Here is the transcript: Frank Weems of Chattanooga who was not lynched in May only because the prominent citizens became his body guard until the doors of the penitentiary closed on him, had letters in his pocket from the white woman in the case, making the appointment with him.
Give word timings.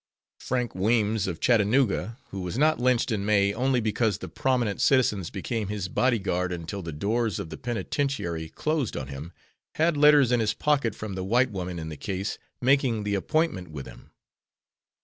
Frank 0.39 0.73
Weems 0.73 1.27
of 1.27 1.39
Chattanooga 1.39 2.17
who 2.31 2.41
was 2.41 2.57
not 2.57 2.79
lynched 2.79 3.11
in 3.11 3.23
May 3.23 3.53
only 3.53 3.79
because 3.79 4.17
the 4.17 4.27
prominent 4.27 4.81
citizens 4.81 5.29
became 5.29 5.67
his 5.67 5.89
body 5.89 6.17
guard 6.17 6.51
until 6.51 6.81
the 6.81 6.91
doors 6.91 7.37
of 7.37 7.51
the 7.51 7.55
penitentiary 7.57 8.49
closed 8.49 8.97
on 8.97 9.09
him, 9.09 9.31
had 9.75 9.95
letters 9.97 10.31
in 10.31 10.39
his 10.39 10.55
pocket 10.55 10.95
from 10.95 11.13
the 11.13 11.23
white 11.23 11.51
woman 11.51 11.77
in 11.77 11.89
the 11.89 11.97
case, 11.97 12.39
making 12.59 13.03
the 13.03 13.13
appointment 13.13 13.67
with 13.69 13.85
him. 13.85 14.09